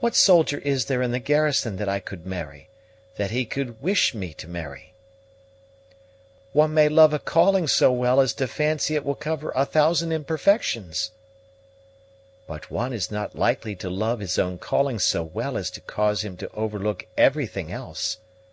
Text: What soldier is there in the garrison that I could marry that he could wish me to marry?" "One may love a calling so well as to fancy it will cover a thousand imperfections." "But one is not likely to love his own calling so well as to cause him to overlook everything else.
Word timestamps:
What 0.00 0.16
soldier 0.16 0.58
is 0.58 0.86
there 0.86 1.00
in 1.00 1.12
the 1.12 1.20
garrison 1.20 1.76
that 1.76 1.88
I 1.88 2.00
could 2.00 2.26
marry 2.26 2.68
that 3.18 3.30
he 3.30 3.44
could 3.46 3.80
wish 3.80 4.12
me 4.16 4.34
to 4.34 4.48
marry?" 4.48 4.94
"One 6.52 6.74
may 6.74 6.88
love 6.88 7.14
a 7.14 7.20
calling 7.20 7.68
so 7.68 7.92
well 7.92 8.18
as 8.20 8.34
to 8.34 8.48
fancy 8.48 8.96
it 8.96 9.04
will 9.04 9.14
cover 9.14 9.52
a 9.54 9.64
thousand 9.64 10.10
imperfections." 10.10 11.12
"But 12.48 12.68
one 12.68 12.92
is 12.92 13.12
not 13.12 13.36
likely 13.36 13.76
to 13.76 13.88
love 13.88 14.18
his 14.18 14.40
own 14.40 14.58
calling 14.58 14.98
so 14.98 15.22
well 15.22 15.56
as 15.56 15.70
to 15.70 15.80
cause 15.80 16.24
him 16.24 16.36
to 16.38 16.50
overlook 16.50 17.06
everything 17.16 17.70
else. 17.70 18.18